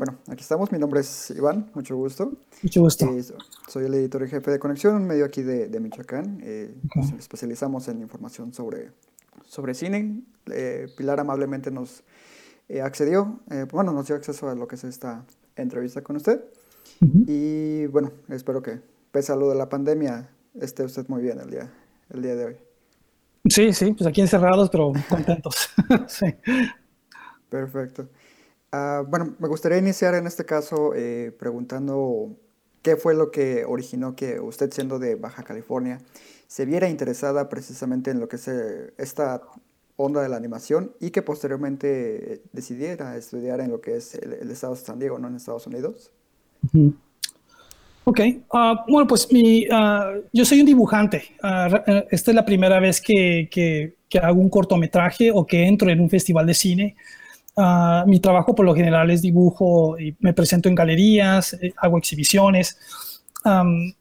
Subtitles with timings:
[0.00, 0.72] Bueno, aquí estamos.
[0.72, 2.32] Mi nombre es Iván, mucho gusto.
[2.62, 3.04] Mucho gusto.
[3.04, 3.22] Eh,
[3.68, 6.40] soy el editor y jefe de Conexión, un medio aquí de, de Michoacán.
[6.42, 8.92] Eh, Nos especializamos en información sobre,
[9.44, 10.22] sobre cine.
[10.50, 12.02] Eh, Pilar amablemente nos
[12.82, 13.40] accedió,
[13.72, 16.44] bueno, nos dio acceso a lo que es esta entrevista con usted.
[17.26, 18.80] Y bueno, espero que,
[19.12, 21.70] pese a lo de la pandemia, esté usted muy bien el día,
[22.08, 22.56] el día de hoy.
[23.44, 25.68] Sí, sí, pues aquí encerrados, pero contentos.
[26.06, 26.24] sí.
[27.50, 28.08] Perfecto.
[28.72, 32.36] Ah, bueno, me gustaría iniciar en este caso eh, preguntando
[32.82, 35.98] qué fue lo que originó que usted, siendo de Baja California,
[36.46, 39.42] se viera interesada precisamente en lo que es eh, esta
[39.96, 44.50] onda de la animación y que posteriormente eh, decidiera estudiar en lo que es el,
[44.50, 46.12] estado de San Diego, no en Estados Unidos.
[48.04, 48.20] Ok,
[48.52, 49.28] ah, bueno, pues
[49.72, 51.24] ah, yo soy un dibujante.
[52.10, 56.46] Esta es la primera vez que hago un cortometraje o que entro en un festival
[56.46, 56.96] de cine.
[57.56, 61.98] Ah, mi trabajo por lo general es dibujo y me presento en galerías, eh, hago
[61.98, 62.78] exhibiciones.
[63.44, 63.92] Am,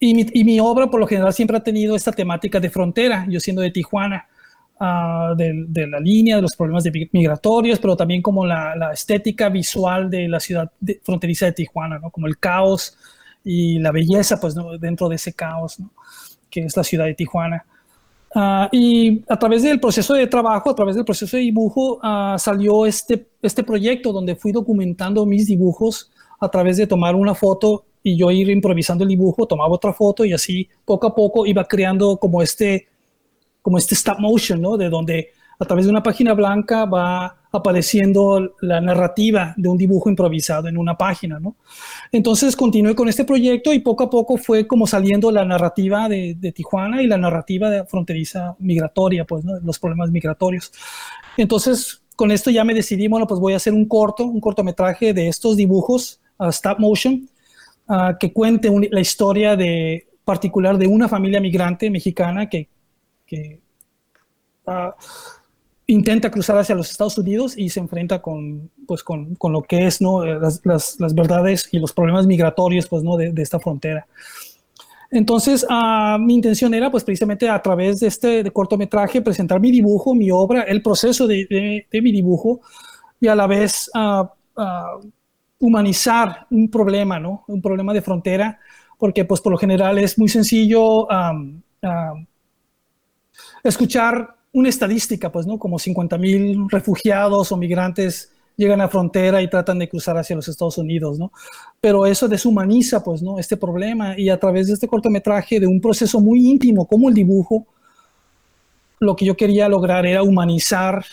[0.00, 3.26] y, mi, y mi obra por lo general siempre ha tenido esta temática de frontera,
[3.28, 4.26] yo siendo de Tijuana,
[4.80, 8.74] ah, del- de, la línea, de los problemas de mi- migratorios, pero también como la,
[8.76, 12.10] la estética visual de la ciudad de- fronteriza de Tijuana, ¿no?
[12.10, 12.96] como el caos
[13.44, 14.76] y la belleza pues, ¿no?
[14.78, 15.90] dentro de ese caos, ¿no?
[16.50, 17.64] que es la ciudad de Tijuana.
[18.36, 22.36] Ah, y a través del proceso de trabajo, a través del proceso de dibujo, ah,
[22.38, 27.84] salió este, este proyecto donde fui documentando mis dibujos a través de tomar una foto
[28.02, 31.64] y yo ir improvisando el dibujo, tomaba otra foto y así poco a poco iba
[31.64, 32.88] creando como este,
[33.62, 34.76] como este stop motion, ¿no?
[34.76, 40.10] De donde a través de una página blanca va apareciendo la narrativa de un dibujo
[40.10, 41.54] improvisado en una página, ¿no?
[42.10, 46.52] Entonces continué con este proyecto y poco a poco fue como saliendo la narrativa de,
[46.54, 49.44] Tijuana y la narrativa de fronteriza migratoria, pues.
[49.62, 50.72] Los problemas migratorios.
[51.36, 55.14] Entonces, con esto ya me decidí, bueno, pues voy a hacer un corto, un cortometraje
[55.14, 57.28] de estos dibujos stop motion
[58.18, 59.56] que cuente la historia
[60.24, 62.68] particular de una familia migrante mexicana que,
[63.26, 63.60] que
[64.66, 64.94] ah,
[65.86, 69.86] intenta cruzar hacia los Estados Unidos y se enfrenta con, pues, con, con lo que
[69.86, 70.24] es ¿no?
[70.24, 73.16] Eh, las, las- verdades y los problemas migratorios pues, ¿no?
[73.16, 74.06] de, de esta frontera.
[75.10, 79.70] Entonces, ah, mi intención era, pues, precisamente a través de este de cortometraje, presentar mi
[79.70, 81.46] dibujo, mi obra, el proceso de,
[81.90, 82.60] de- mi dibujo
[83.20, 84.98] y a la vez ah, ah,
[85.58, 87.44] humanizar un problema, ¿no?
[87.48, 88.58] Un problema de frontera,
[88.98, 91.08] porque, pues, por lo general es muy sencillo
[93.62, 95.58] escuchar una estadística, pues, ¿no?
[95.58, 100.36] Como 50 mil refugiados o migrantes llegan a la frontera y tratan de cruzar hacia
[100.36, 101.32] los Estados Unidos, ¿no?
[101.80, 103.40] Pero eso deshumaniza, pues, ¿no?
[103.40, 107.14] Este problema y a través de este cortometraje, de un proceso muy íntimo como el
[107.16, 107.66] dibujo,
[109.00, 111.04] lo que yo quería lograr era humanizar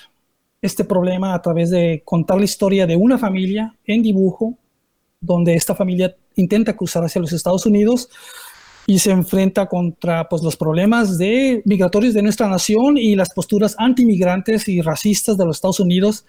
[0.62, 4.56] este problema a través de contar la historia de una familia en dibujo,
[5.20, 8.08] donde esta familia intenta cruzar hacia los Estados Unidos
[8.92, 13.74] y se enfrenta contra pues, los problemas de migratorios de nuestra nación y las posturas
[13.80, 16.26] antimigrantes y racistas de los Estados Unidos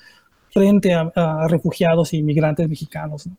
[0.52, 3.26] frente a, a refugiados y migrantes mexicanos.
[3.26, 3.36] ¿no?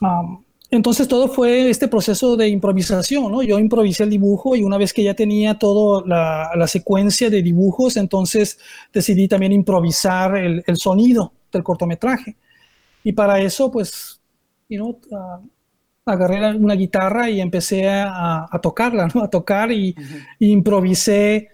[0.00, 3.40] Um, entonces todo fue este proceso de improvisación, ¿no?
[3.40, 7.40] Yo improvisé el dibujo y una vez que ya tenía toda la, la secuencia de
[7.40, 8.58] dibujos, entonces
[8.92, 12.34] decidí también improvisar el, el sonido del cortometraje.
[13.04, 14.20] Y para eso, pues,
[14.68, 15.46] you know, uh,
[16.04, 19.22] agarré una guitarra y empecé a, a tocarla, ¿no?
[19.22, 19.94] A tocar y,
[20.38, 21.50] y improvisé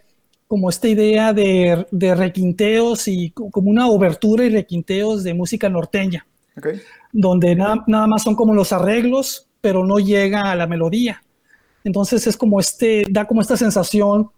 [0.46, 5.68] como esta idea de, de requinteos y co- como una obertura y requinteos de música
[5.68, 6.68] norteña ¿Ok?
[7.12, 11.22] donde nada, nada más son como los arreglos, pero no llega a la melodía.
[11.84, 14.30] Entonces es como este, da como esta sensación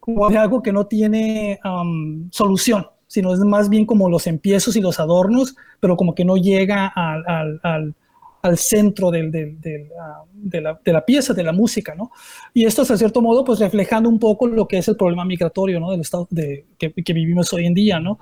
[0.00, 4.76] como de algo que no tiene am, solución, sino es más bien como los empiezos
[4.76, 7.94] y los adornos, pero como que no llega al, al- al-
[8.42, 12.10] al centro del- del- del, ah, de, la, de la pieza, de la música, ¿no?
[12.52, 15.24] Y esto es, a cierto modo, pues reflejando un poco lo que es el problema
[15.24, 15.90] migratorio, ¿no?
[15.92, 18.18] Del estado de, que, que vivimos hoy en día, ¿no?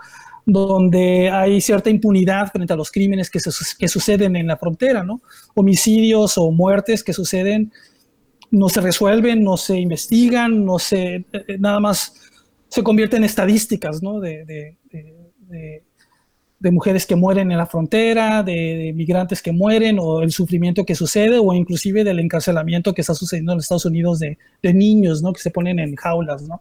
[0.47, 5.03] Donde hay cierta impunidad frente a los crímenes que, se, que suceden en la frontera,
[5.05, 5.23] ¿no?
[5.55, 7.73] Homicidios o muertes que suceden
[8.51, 12.15] no se resuelven, no se investigan, no se, eh, eh, nada más
[12.69, 14.21] se convierten en estadísticas, ¿no?
[14.21, 15.85] De, de- de-
[16.61, 20.85] de- de mujeres que mueren en la frontera, de, migrantes que mueren, o el sufrimiento
[20.85, 25.33] que sucede, o inclusive del encarcelamiento que está sucediendo en Estados Unidos de, niños, ¿no?
[25.33, 26.61] Que se ponen en jaulas, ¿no?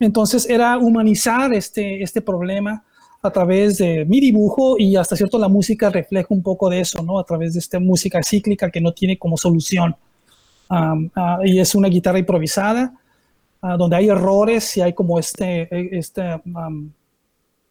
[0.00, 2.84] Entonces era humanizar este, este problema
[3.22, 7.02] a través de mi dibujo y hasta cierto la música refleja un poco de eso,
[7.02, 7.18] ¿no?
[7.18, 9.94] A través de esta música cíclica que no tiene como solución.
[10.70, 12.94] Ah, y es una guitarra improvisada,
[13.60, 15.68] ah, donde hay errores y hay como este,
[15.98, 16.22] este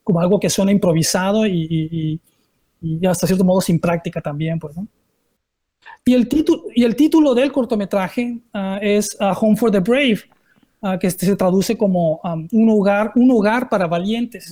[0.03, 2.19] como algo que suena improvisado y,
[2.81, 4.88] y, hasta cierto modo sin práctica también, pues, ¿no?
[6.03, 10.21] Y el, título, y el título del cortometraje ah, es Home for the Brave,
[11.00, 12.19] que este se traduce como
[12.51, 14.51] un, hogar, un hogar para valientes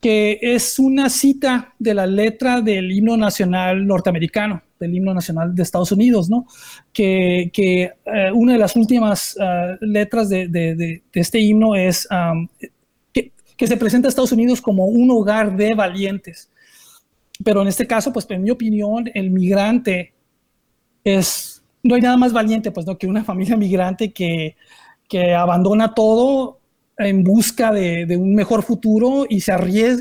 [0.00, 5.62] que es una cita de la letra del himno nacional norteamericano, del himno nacional de
[5.64, 6.46] Estados Unidos, ¿no?
[6.92, 9.36] Que, que eh, una de las últimas
[9.80, 12.70] letras de, de, este himno es que,
[13.56, 16.50] que, se presenta a Estados Unidos como un hogar de valientes.
[17.44, 20.14] Pero en este caso, pues en mi opinión, el migrante
[21.04, 22.96] es, no hay nada más valiente, pues, ¿no?
[22.96, 24.56] Que una familia migrante que,
[25.08, 26.60] que abandona todo
[26.98, 29.52] en busca de, un mejor futuro y se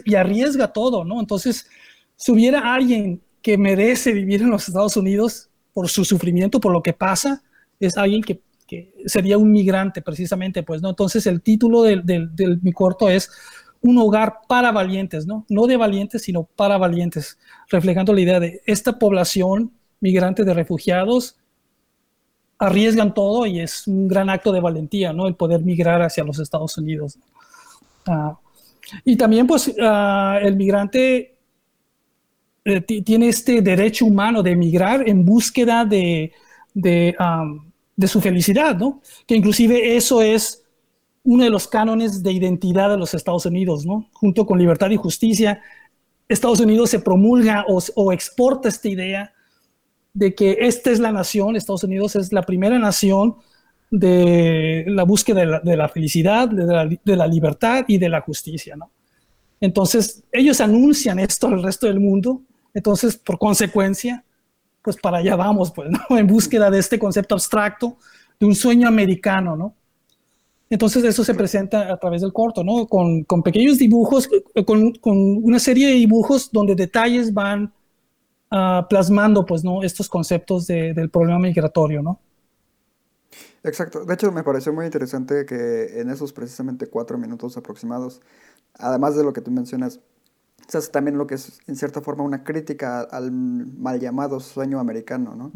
[0.06, 1.20] y arriesga todo, ¿no?
[1.20, 1.68] Entonces,
[2.16, 6.82] si hubiera alguien que merece vivir en los Estados Unidos por su sufrimiento, por lo
[6.82, 7.44] que pasa,
[7.80, 8.40] es alguien que,
[9.06, 10.90] sería un migrante precisamente, pues, ¿no?
[10.90, 12.04] Entonces, el título del,
[12.62, 13.30] mi corto es
[13.82, 15.46] un hogar para valientes, ¿no?
[15.50, 17.38] No de valientes, sino para valientes,
[17.70, 21.38] reflejando la idea de esta población migrante de refugiados
[22.58, 25.28] arriesgan todo y es un gran acto de valentía, ¿no?
[25.28, 27.18] El poder migrar hacia los Estados Unidos.
[28.08, 28.38] Ah,
[29.04, 31.36] y también, pues, ah, el migrante
[32.64, 36.32] eh, tiene este derecho humano de migrar en búsqueda de,
[36.74, 37.16] de,
[37.96, 39.02] de, su felicidad, ¿no?
[39.26, 40.64] Que inclusive eso es
[41.24, 44.10] uno de los cánones de identidad de los Estados Unidos, ¿no?
[44.14, 45.62] Junto con libertad y justicia,
[46.28, 49.34] Estados Unidos se promulga o, exporta esta idea
[50.14, 53.36] de que esta es la nación, Estados Unidos es la primera nación
[53.92, 58.92] de la búsqueda de la, felicidad, de la, libertad y de la justicia, ¿no?
[59.62, 62.42] Entonces, ellos anuncian esto al resto del mundo,
[62.74, 64.24] entonces, por consecuencia,
[64.86, 66.18] pues para allá vamos, pues, ¿no?
[66.18, 67.98] En búsqueda de este concepto abstracto,
[68.40, 69.76] de un sueño americano, ¿no?
[70.70, 72.88] Entonces, eso se presenta a través del corto, ¿no?
[72.88, 74.30] Con, pequeños dibujos,
[74.66, 77.74] con, con, una serie de dibujos donde detalles van
[78.58, 79.84] Ah, plasmando pues, ¿no?
[79.84, 82.22] estos conceptos del problema migratorio, ¿no?
[83.64, 84.06] Exacto.
[84.06, 88.22] De hecho, me pareció muy interesante que en esos precisamente cuatro minutos aproximados,
[88.76, 90.00] además de lo que tú mencionas,
[90.68, 94.80] se hace también lo que es, en cierta forma, una crítica al mal llamado sueño
[94.80, 95.52] americano, ¿no?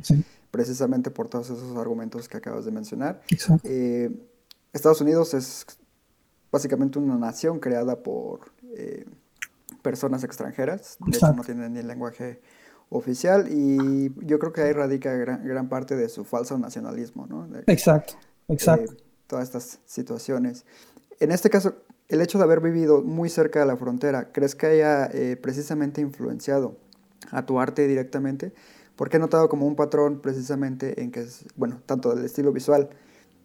[0.52, 3.22] Precisamente por todos esos argumentos que acabas de mencionar.
[3.64, 4.12] Eh,
[4.74, 5.66] Estados Unidos es
[6.52, 9.06] básicamente una nación creada por eh,
[9.82, 10.98] personas extranjeras.
[11.00, 12.42] De hecho, no tienen ni lenguaje
[12.90, 17.48] oficial y yo creo que ahí radica gran, parte de su falso nacionalismo, ¿no?
[17.68, 18.16] exacto,
[18.48, 18.96] exacto.
[19.28, 20.66] todas estas situaciones.
[21.20, 21.76] En este caso,
[22.10, 26.02] el hecho de haber vivido muy cerca de la frontera, ¿crees que haya eh, precisamente
[26.02, 26.76] influenciado
[27.32, 28.52] a tu arte directamente?
[28.96, 32.90] Porque he notado como un patrón precisamente en que, es, bueno, tanto del estilo visual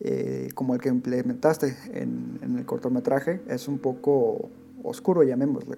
[0.01, 4.49] eh, como el que implementaste en, en el cortometraje es un poco
[4.83, 5.77] oscuro, llamémosle.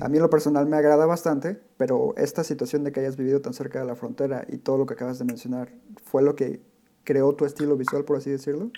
[0.00, 3.40] A mí en lo personal me agrada bastante, pero esta situación de que hayas vivido
[3.40, 5.70] tan cerca de la frontera y todo lo que acabas de mencionar,
[6.04, 6.60] ¿fue lo que
[7.04, 8.70] creó tu estilo visual, por así decirlo?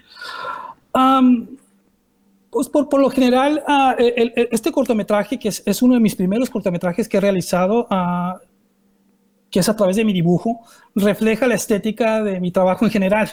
[2.51, 6.51] Pues por, por, lo general, ah, este cortometraje, que es, es, uno de mis primeros
[6.51, 8.39] cortometrajes que he realizado, uh,
[9.51, 10.61] que es a través de mi dibujo,
[10.95, 13.31] refleja la estética de mi trabajo en general.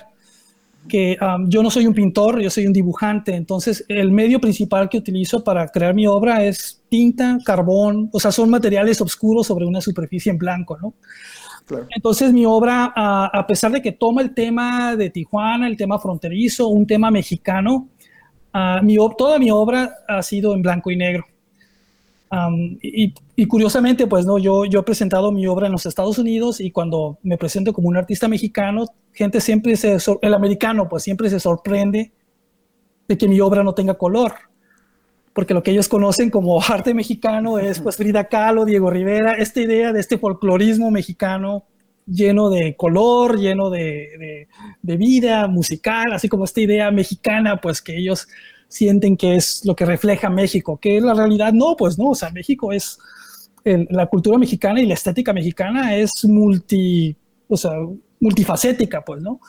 [0.88, 4.98] Que yo no soy un pintor, yo soy un dibujante, entonces el medio principal que
[4.98, 9.82] utilizo para crear mi obra es tinta, carbón, o sea, son materiales oscuros sobre una
[9.82, 10.94] superficie en blanco, ¿no?
[11.94, 16.70] Entonces mi obra, a pesar de que toma el tema de Tijuana, el tema fronterizo,
[16.70, 17.90] un tema mexicano,
[18.84, 21.26] mi, toda mi obra ha sido en blanco y negro.
[22.82, 26.72] Y, curiosamente, pues no, yo, yo he presentado mi obra en los Estados Unidos y
[26.72, 31.40] cuando me presento como un artista mexicano, gente siempre se, el americano pues siempre se
[31.40, 32.12] sorprende
[33.08, 34.34] de que mi obra no tenga color,
[35.34, 39.62] porque lo que ellos conocen como arte mexicano es pues Frida Kahlo, Diego Rivera, esta
[39.62, 41.64] idea de este folclorismo mexicano
[42.08, 44.48] lleno de color, lleno de, de,
[44.82, 48.28] de vida musical, así como esta idea mexicana, pues que ellos
[48.68, 52.32] sienten que es lo que refleja México, que la realidad no, pues no, o sea,
[52.32, 53.00] México es,
[53.90, 57.16] la cultura mexicana y la estética mexicana es multi,
[57.48, 57.74] o sea,
[58.20, 59.40] multifacética, pues, ¿no?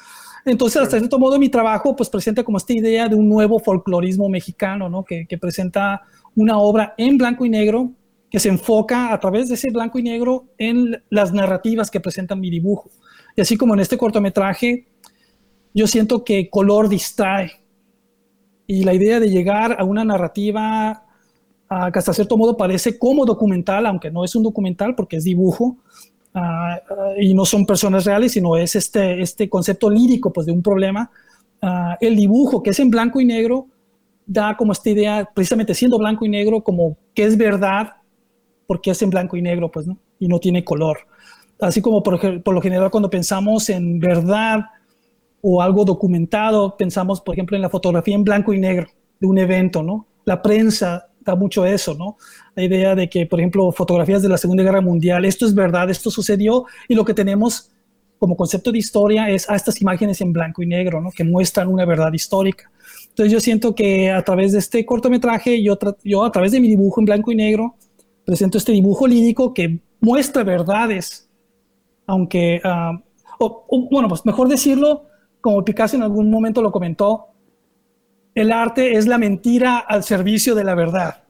[0.45, 4.29] Entonces, hasta cierto modo, mi trabajo, pues, presenta como esta idea de un nuevo folclorismo
[4.29, 5.05] mexicano, ¿no?
[5.05, 6.03] Que, presenta
[6.35, 7.93] una obra en blanco y negro,
[8.31, 12.41] que se enfoca a través de ese blanco y negro en las narrativas que presentan
[12.41, 12.91] mi dibujo.
[13.37, 14.87] Y así como en este cortometraje,
[15.73, 17.53] yo siento que color distrae.
[18.67, 21.05] Y la idea de llegar a una narrativa
[21.93, 25.77] que hasta cierto modo parece como documental, aunque no es un documental porque es dibujo,
[26.35, 30.53] ah, ah, y no son personas reales, sino es este, este concepto lírico pues, de
[30.53, 31.11] un problema.
[31.61, 33.67] Ah, el dibujo, que es en blanco y negro,
[34.27, 37.98] da como esta idea, precisamente siendo blanco y negro, como que es verdad
[38.69, 39.99] porque es en blanco y negro, pues, ¿no?
[40.19, 40.99] Y no tiene color.
[41.59, 44.67] Así como por, por lo general cuando pensamos en verdad
[45.41, 48.87] o algo documentado, pensamos, por ejemplo, en la fotografía en blanco y negro
[49.19, 50.07] de un evento, ¿no?
[50.27, 52.19] La prensa da mucho eso, ¿no?
[52.55, 55.89] La idea de que, por ejemplo, fotografías de la Segunda Guerra Mundial, esto es verdad,
[55.89, 57.71] esto sucedió, y lo que tenemos
[58.19, 61.11] como concepto de historia es a estas imágenes en blanco y negro, ¿no?
[61.11, 62.71] Que muestran una verdad histórica.
[63.09, 66.69] Entonces yo siento que a través de este cortometraje, yo, yo a través de mi
[66.69, 67.77] dibujo en blanco y negro,
[68.29, 71.31] presento este dibujo lírico que muestra verdades,
[72.07, 73.01] aunque, ah,
[73.91, 75.07] bueno, pues mejor decirlo,
[75.41, 77.29] como Picasso en algún momento lo comentó,
[78.35, 81.25] el arte es la mentira al servicio de la verdad.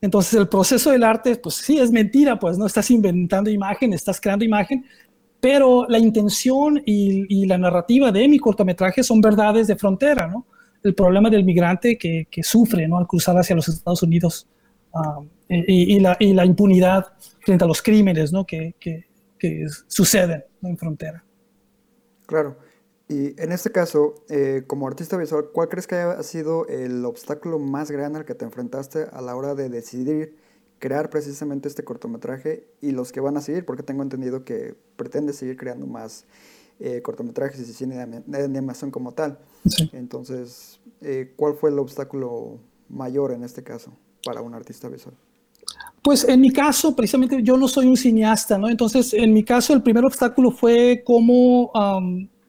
[0.00, 4.18] Entonces el proceso del arte, pues sí, es mentira, pues no estás inventando imagen, estás
[4.22, 4.86] creando imagen,
[5.38, 10.46] pero la intención y, la narrativa de mi cortometraje son verdades de frontera, ¿no?
[10.82, 12.96] El problema del migrante que, sufre, ¿no?
[12.96, 14.46] Al cruzar hacia los Estados Unidos.
[14.92, 18.46] Ah, y, la, impunidad frente a los crímenes ¿no?
[18.46, 19.06] que, que,
[19.86, 21.24] suceden en frontera.
[22.26, 22.56] Claro.
[23.08, 27.58] Y en este caso, eh, como artista visual, ¿cuál crees que haya sido el obstáculo
[27.58, 30.36] más grande al que te enfrentaste a la hora de decidir
[30.78, 33.64] crear precisamente este cortometraje y los que van a seguir?
[33.64, 36.26] Porque tengo entendido que pretende seguir creando más
[36.78, 39.40] eh, cortometrajes y cine de, animación como tal.
[39.92, 43.92] Entonces, eh, ¿cuál fue el obstáculo mayor en este caso
[44.24, 45.14] para un artista visual?
[46.02, 48.68] Pues en mi caso, precisamente yo no soy un cineasta, ¿no?
[48.68, 51.70] Entonces, en mi caso, el primer obstáculo fue cómo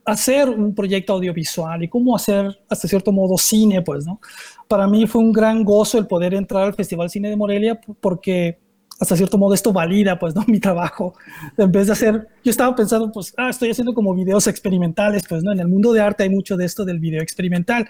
[0.06, 4.20] hacer un proyecto audiovisual y cómo hacer, hasta cierto modo, cine, pues, ¿no?
[4.68, 8.58] Para mí fue un gran gozo el poder entrar al Festival Cine de Morelia porque,
[9.00, 10.44] hasta cierto modo, esto valida, pues, ¿no?
[10.48, 11.14] Mi trabajo.
[11.58, 15.44] En vez de hacer, yo estaba pensando, pues, ah, estoy haciendo como videos experimentales, pues,
[15.44, 15.52] ¿no?
[15.52, 17.88] En el mundo de arte hay mucho de esto del video experimental.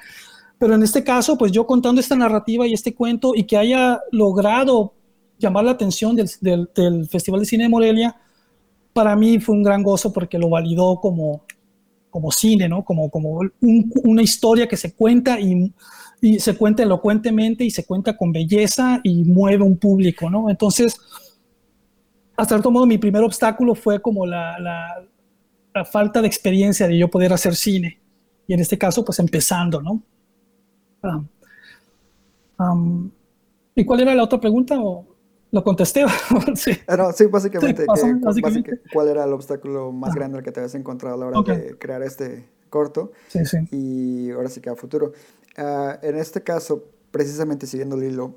[0.62, 4.00] Pero en este caso, pues yo contando esta narrativa y este cuento y que haya
[4.12, 4.94] logrado
[5.40, 8.16] llamar la atención del, del, Festival de Cine de Morelia,
[8.94, 11.46] para mí fue un gran gozo porque lo validó como,
[12.12, 12.86] como cine, ¿no?
[12.86, 13.40] Como, como
[14.04, 15.74] una historia que se cuenta y,
[16.22, 20.48] y, se cuenta elocuentemente y se cuenta con belleza y mueve un público, ¿no?
[20.48, 20.96] Entonces,
[22.38, 25.04] hasta cierto modo, mi primer obstáculo fue como la, la,
[25.74, 28.00] la, falta de experiencia de yo poder hacer cine.
[28.46, 30.04] Y en este caso, pues empezando, ¿no?
[31.04, 32.76] Ah,
[33.76, 34.80] ¿Y cuál era la otra pregunta?
[34.80, 35.06] ¿O?
[35.52, 36.06] Lo contesté.
[36.56, 36.72] sí.
[36.88, 37.86] Ah, sí, básicamente,
[38.94, 40.16] ¿cuál era el obstáculo más ah.
[40.16, 43.12] grande al que te habías encontrado a la hora de crear este corto?
[43.28, 43.58] Sí, sí.
[43.72, 45.12] Y ahora sí que a futuro.
[45.58, 48.36] Ah, en este caso, precisamente siguiendo el hilo,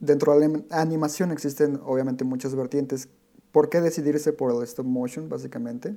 [0.00, 3.08] dentro de la animación existen obviamente muchas vertientes.
[3.52, 5.94] ¿Por qué decidirse por el stop motion, básicamente?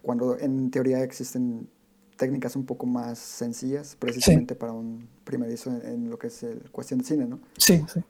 [0.00, 1.68] Cuando en teoría existen
[2.16, 6.70] técnicas un poco más sencillas, precisamente para un primerizo en, en, lo que es el
[6.70, 7.38] cuestión de cine, ¿no?
[7.58, 8.00] Sí, sí.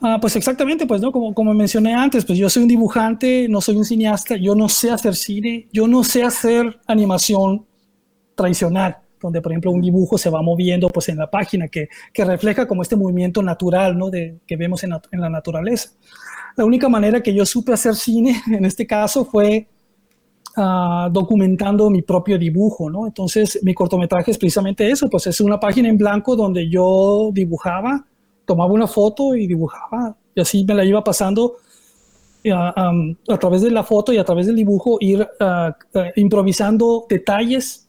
[0.00, 3.60] Ah, pues exactamente, pues no, como, como mencioné antes, pues yo soy un dibujante, no
[3.60, 7.64] soy un cineasta, yo no sé hacer cine, yo no sé hacer animación
[8.34, 12.24] tradicional, donde por ejemplo un dibujo se va moviendo pues en la página, que, que
[12.24, 14.10] refleja como este movimiento natural, ¿no?
[14.10, 15.90] De, que vemos en, en, la naturaleza.
[16.56, 19.68] La única manera que yo supe hacer cine, en este caso, fue
[20.56, 23.06] uh, documentando mi propio dibujo, ¿no?
[23.06, 28.06] Entonces mi cortometraje es precisamente eso, pues es una página en blanco donde yo dibujaba,
[28.44, 31.56] tomaba una foto y dibujaba, y así me la iba pasando
[32.52, 32.92] a,
[33.28, 35.26] a través de la foto y a través del dibujo, ir
[36.16, 37.88] improvisando detalles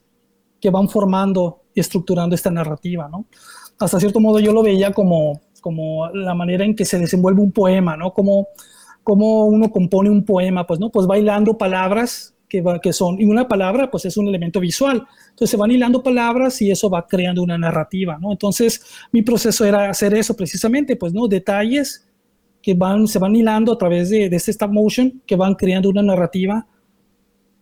[0.62, 3.26] que van formando y estructurando esta narrativa, ¿no?
[3.80, 7.52] Hasta cierto modo yo lo veía como, como la manera en que se desenvuelve un
[7.52, 8.14] poema, ¿no?
[8.14, 8.48] Como,
[9.04, 10.90] como uno compone un poema, pues, ¿no?
[10.90, 15.50] Pues bailando palabras que, que son, y una palabra pues es un elemento visual, entonces
[15.50, 18.32] se van hilando palabras y eso va creando una narrativa, ¿no?
[18.32, 21.28] Entonces mi proceso era hacer eso precisamente, pues, ¿no?
[21.28, 22.08] Detalles
[22.62, 25.90] que van, se van hilando a través de, de este stop motion, que van creando
[25.90, 26.66] una narrativa.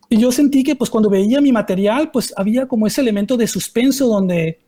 [0.09, 3.47] Y yo sentí que pues cuando veía mi material, pues había como ese elemento de
[3.47, 4.59] suspenso donde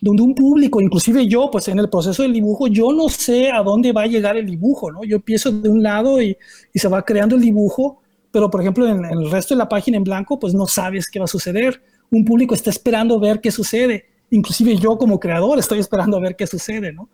[0.00, 3.62] donde un público, inclusive yo, pues en el proceso del dibujo, yo no sé a
[3.62, 5.02] dónde va a llegar el dibujo, ¿no?
[5.02, 6.36] Yo empiezo de un lado y,
[6.74, 8.02] y se va creando el dibujo
[8.34, 11.20] pero por ejemplo en, el resto de la página en blanco, pues no sabes qué
[11.20, 11.80] va a suceder.
[12.10, 14.06] Un público está esperando ver qué sucede.
[14.28, 17.08] Inclusive yo como creador estoy esperando a ver qué sucede, ¿no?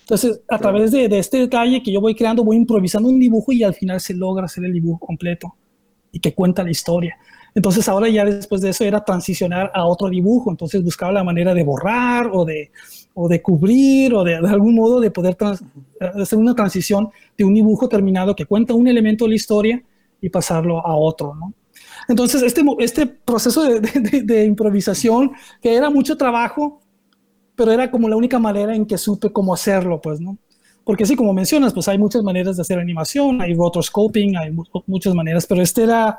[0.00, 3.52] Entonces, a través de, de, este detalle que yo voy creando, voy improvisando un dibujo
[3.52, 5.54] y al final se logra hacer el dibujo completo
[6.10, 7.18] y que cuenta la historia.
[7.54, 11.52] Entonces ahora ya después de eso era transicionar a otro dibujo, entonces buscaba la manera
[11.52, 12.70] de borrar o de,
[13.12, 15.36] o de cubrir o de, de algún modo de poder
[16.00, 19.82] hacer una transición de un dibujo terminado que cuenta un elemento de la historia
[20.22, 21.52] y pasarlo a otro, ¿no?
[22.08, 26.80] Entonces este, este proceso de, de, de improvisación, que era mucho trabajo,
[27.54, 30.38] pero era como la única manera en que supe cómo hacerlo, pues, ¿no?
[30.84, 34.50] Porque sí, como mencionas, pues hay muchas maneras de hacer animación, hay rotoscoping, hay
[34.86, 36.18] muchas maneras, pero este era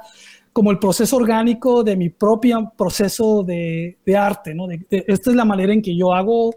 [0.54, 4.68] como el proceso orgánico de mi propio proceso de, de arte, ¿no?
[4.90, 6.56] Esta es la manera en que yo hago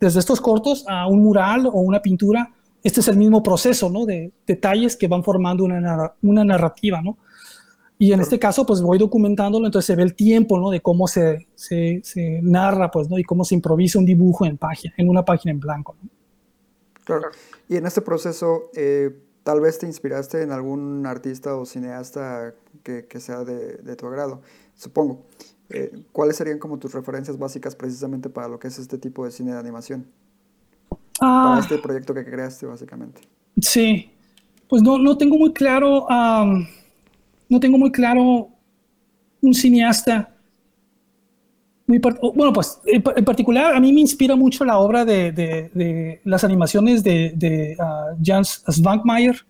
[0.00, 2.52] desde estos cortos a un mural o una pintura,
[2.88, 4.06] este es el mismo proceso, ¿no?
[4.06, 7.18] De detalles que van formando una, una narrativa, ¿no?
[7.98, 10.70] Y en este caso, pues voy documentándolo, entonces se ve el tiempo, ¿no?
[10.70, 13.18] De cómo se, se, se narra, pues, ¿no?
[13.18, 16.08] Y cómo se improvisa un dibujo en, página, en una página en blanco, ¿no?
[17.04, 17.28] Claro.
[17.68, 19.10] Y en este proceso, eh,
[19.42, 24.06] tal vez te inspiraste en algún artista o cineasta que, que sea de, de, tu
[24.06, 24.40] agrado,
[24.74, 25.26] supongo.
[25.68, 29.30] Eh, ¿Cuáles serían como tus referencias básicas precisamente para lo que es este tipo de
[29.30, 30.06] cine de animación?
[31.58, 33.22] Ah, este proyecto que creaste, básicamente.
[33.60, 34.10] Sí,
[34.68, 36.66] pues no, no tengo muy claro, um,
[37.48, 38.48] no tengo muy claro
[39.40, 40.34] un cineasta
[41.88, 42.00] muy
[42.34, 46.44] bueno, pues en, particular a mí me inspira mucho la obra de, de, de las
[46.44, 49.46] animaciones de, de uh, Jans Svankmajer.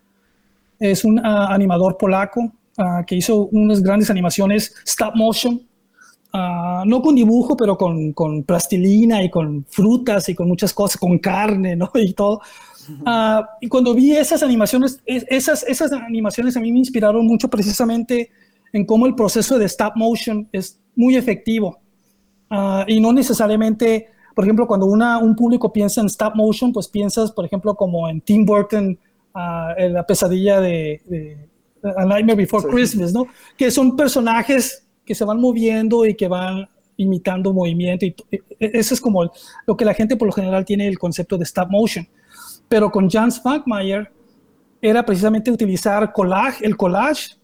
[0.78, 5.60] Es un uh, animador polaco uh, que hizo unas grandes animaciones stop motion,
[6.32, 11.18] no con dibujo, pero con, con, plastilina y con frutas y con muchas cosas, con
[11.18, 11.90] carne, ¿no?
[11.94, 12.40] Y todo.
[13.60, 18.30] y cuando vi esas animaciones, esas, esas animaciones a mí me inspiraron mucho precisamente
[18.72, 21.80] en cómo el proceso de stop motion es muy efectivo
[22.50, 26.88] Uh, y no necesariamente, por ejemplo, cuando una, un público piensa en stop motion, pues
[26.88, 28.98] piensas, por ejemplo, como en Tim Burton,
[29.34, 31.48] uh, en la pesadilla de, de,
[31.96, 32.68] A Nightmare Before sí.
[32.70, 33.26] Christmas, ¿no?
[33.56, 36.68] Que son personajes que se van moviendo y que van
[36.98, 38.04] imitando movimiento.
[38.04, 39.32] Y, y eso es como
[39.66, 42.06] lo que la gente por lo general tiene el concepto de stop motion.
[42.68, 44.12] Pero con Jan Spankmeyer
[44.82, 47.36] era precisamente utilizar collage, el collage,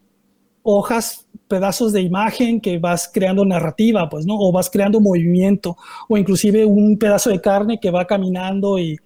[0.63, 4.35] hojas pedazos de imagen que vas creando narrativa, pues, ¿no?
[4.39, 8.99] O vas creando movimiento, o inclusive un pedazo de carne que va caminando y,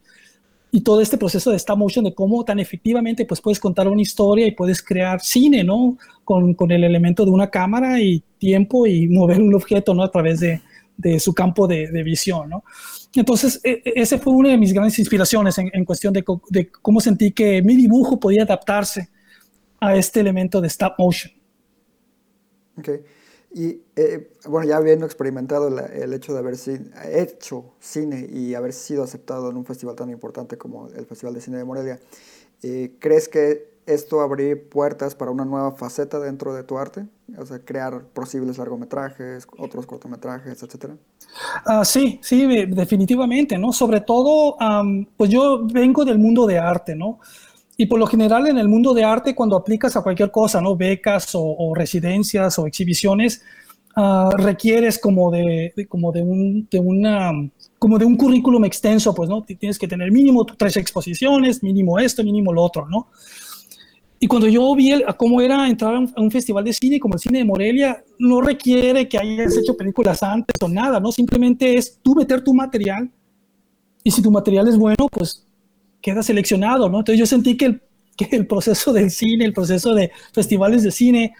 [0.70, 4.02] y todo este proceso de stop motion, de cómo tan efectivamente pues puedes contar una
[4.02, 5.96] historia y puedes crear cine, ¿no?
[6.24, 10.02] Con, con el elemento de una cámara y tiempo y mover un objeto, ¿no?
[10.02, 10.60] A través de,
[10.96, 12.64] de su campo de, de, visión, ¿no?
[13.14, 17.00] Entonces, e, ese fue una de mis grandes inspiraciones en, en cuestión de, de cómo
[17.00, 19.08] sentí que mi dibujo podía adaptarse
[19.80, 21.32] a este elemento de stop motion.
[22.76, 22.90] Ok.
[23.50, 28.54] Y eh, bueno, ya habiendo experimentado la, el hecho de haber cine, hecho cine y
[28.54, 31.98] haber sido aceptado en un festival tan importante como el Festival de Cine de Morelia,
[32.62, 37.06] eh, ¿crees que esto abrir puertas para una nueva faceta dentro de tu arte?
[37.38, 40.94] O sea, crear posibles largometrajes, otros cortometrajes, etcétera.
[41.66, 43.72] Uh, sí, sí, definitivamente, ¿no?
[43.72, 47.20] Sobre todo, um, pues yo vengo del mundo de arte, ¿no?
[47.80, 50.76] Y por lo general en el mundo de arte, cuando aplicas a cualquier cosa, ¿no?
[50.76, 53.40] Becas o, o residencias o exhibiciones,
[53.96, 57.30] uh, requieres como de, de, como de un, de una,
[57.78, 59.44] como de un currículum extenso, pues, ¿no?
[59.44, 63.10] Tienes que tener mínimo tres exposiciones, mínimo esto, mínimo lo otro, ¿no?
[64.18, 66.98] Y cuando yo vi el, cómo era entrar a un, a un, festival de cine
[66.98, 71.12] como el cine de Morelia, no requiere que hayas hecho películas antes o nada, ¿no?
[71.12, 73.08] Simplemente es tú meter tu material
[74.02, 75.47] y si tu material es bueno, pues
[76.12, 77.00] queda seleccionado, ¿no?
[77.00, 77.82] Entonces yo sentí que el,
[78.16, 81.34] que el proceso del cine, el proceso de festivales de cine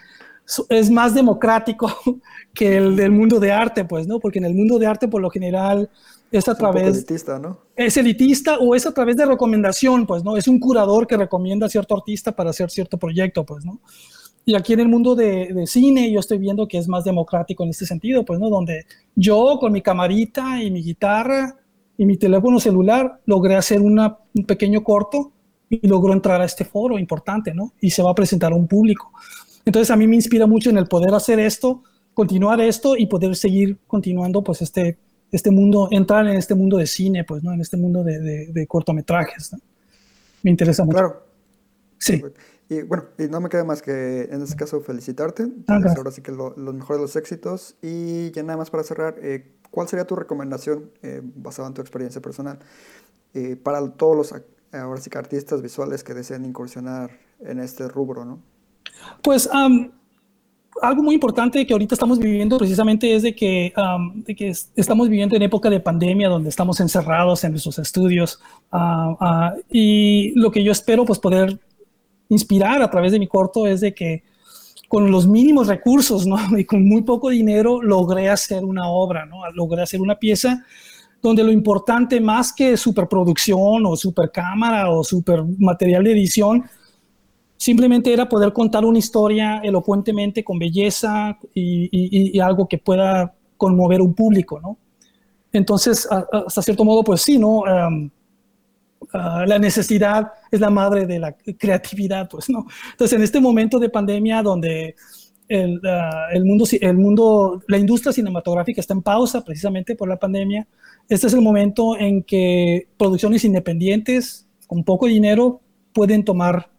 [0.69, 1.91] es más democrático
[2.53, 4.19] que el del mundo de arte, pues, ¿no?
[4.19, 5.89] Porque en el mundo de arte, por lo general,
[6.31, 6.87] es a través...
[6.87, 7.59] Es elitista, ¿no?
[7.75, 10.37] Es elitista o es a través de recomendación, pues, ¿no?
[10.37, 13.79] Es un curador que recomienda a cierto artista para hacer cierto proyecto, pues, ¿no?
[14.45, 17.63] Y aquí en el mundo de, de, cine yo estoy viendo que es más democrático
[17.63, 18.49] en este sentido, pues, ¿no?
[18.49, 21.59] Donde yo con mi camarita y mi guitarra
[21.99, 25.33] y mi teléfono celular logré hacer una, un pequeño corto
[25.69, 27.73] y logró entrar a este foro importante, ¿no?
[27.81, 29.11] Y se va a presentar a un público.
[29.65, 31.83] Entonces a mí me inspira mucho en el poder hacer esto,
[32.13, 34.97] continuar esto y poder seguir continuando pues este,
[35.29, 37.51] este mundo, entrar en este mundo de cine, pues, ¿no?
[37.51, 39.59] En este mundo de, de, de cortometrajes, ¿no?
[40.43, 40.97] Me interesa mucho.
[40.99, 41.23] Claro.
[41.97, 42.21] Sí.
[42.69, 45.47] Y bueno, y no me queda más que en este caso felicitarte.
[45.67, 47.75] Ah, ahora sí que lo, los mejores de los éxitos.
[47.81, 51.81] Y ya nada más para cerrar, eh, ¿cuál sería tu recomendación, eh, basada en tu
[51.81, 52.59] experiencia personal,
[53.33, 58.23] eh, para todos los ahora sí que artistas visuales que deseen incursionar en este rubro,
[58.23, 58.39] ¿no?
[59.23, 59.89] Pues um,
[60.81, 63.73] algo muy importante que ahorita estamos viviendo precisamente es de que,
[64.37, 68.39] que estamos viviendo en época de pandemia donde estamos encerrados en nuestros estudios
[68.71, 71.59] ah, ah, y lo que yo espero pues poder
[72.29, 74.23] inspirar a través de mi corto es de que
[74.87, 76.37] con los mínimos recursos ¿no?
[76.57, 79.49] y con muy poco dinero logré hacer una obra, ¿no?
[79.53, 80.65] logré hacer una pieza
[81.21, 86.63] donde lo importante más que superproducción o supercámara o super material de edición
[87.59, 94.13] Simplemente era poder contar una historia elocuentemente, con belleza y, algo que pueda conmover un
[94.13, 94.77] público, ¿no?
[95.51, 97.63] Entonces, hasta cierto modo, pues sí, ¿no?
[99.13, 102.65] La necesidad es la madre de la creatividad, pues, ¿no?
[102.91, 104.95] Entonces, en este momento de pandemia donde
[105.47, 105.81] el,
[106.31, 110.67] el, mundo, el mundo, la industria cinematográfica está en pausa precisamente por la pandemia,
[111.09, 115.59] este es el momento en que producciones independientes con poco dinero
[115.91, 116.69] pueden tomar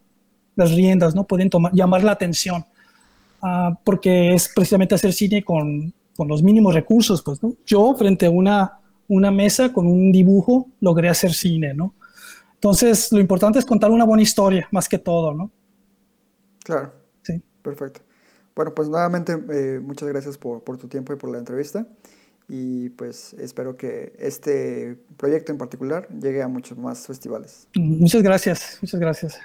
[0.55, 1.25] las riendas, ¿no?
[1.25, 2.65] Pueden tomar, llamar la atención,
[3.43, 7.55] ah, porque es precisamente hacer cine con, con, los mínimos recursos, pues, ¿no?
[7.67, 8.79] Yo, frente a una,
[9.09, 11.95] una mesa con un dibujo, logré hacer cine, ¿no?
[12.61, 15.51] Entonces, lo importante es contar una buena historia, más que todo, ¿no?
[16.63, 16.93] Claro.
[17.23, 17.43] Sí.
[17.63, 18.03] Perfecto.
[18.55, 21.87] Bueno, pues nuevamente, eh, muchas gracias por, por tu tiempo y por la entrevista
[22.51, 27.69] y pues espero que este proyecto en particular llegue a muchos más festivales.
[27.75, 29.39] Muchas gracias, muchas gracias.